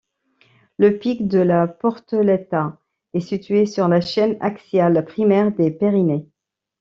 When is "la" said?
1.37-1.67, 3.87-4.01